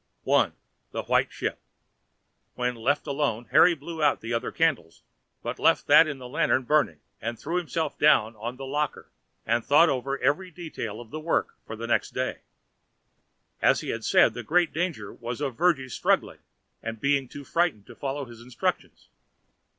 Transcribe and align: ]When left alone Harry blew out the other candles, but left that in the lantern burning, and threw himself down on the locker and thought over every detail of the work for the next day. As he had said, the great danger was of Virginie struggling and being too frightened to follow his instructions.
]When 0.23 0.53
left 2.57 3.05
alone 3.05 3.45
Harry 3.51 3.75
blew 3.75 4.01
out 4.01 4.19
the 4.21 4.33
other 4.33 4.51
candles, 4.51 5.03
but 5.43 5.59
left 5.59 5.85
that 5.85 6.07
in 6.07 6.17
the 6.17 6.27
lantern 6.27 6.63
burning, 6.63 7.01
and 7.21 7.37
threw 7.37 7.57
himself 7.57 7.99
down 7.99 8.35
on 8.37 8.55
the 8.55 8.65
locker 8.65 9.11
and 9.45 9.63
thought 9.63 9.89
over 9.89 10.17
every 10.17 10.49
detail 10.49 10.99
of 10.99 11.11
the 11.11 11.19
work 11.19 11.55
for 11.67 11.75
the 11.75 11.85
next 11.85 12.15
day. 12.15 12.41
As 13.61 13.81
he 13.81 13.89
had 13.89 14.03
said, 14.03 14.33
the 14.33 14.41
great 14.41 14.73
danger 14.73 15.13
was 15.13 15.39
of 15.39 15.55
Virginie 15.55 15.87
struggling 15.89 16.39
and 16.81 16.99
being 16.99 17.27
too 17.27 17.43
frightened 17.43 17.85
to 17.85 17.93
follow 17.95 18.25
his 18.25 18.41
instructions. 18.41 19.07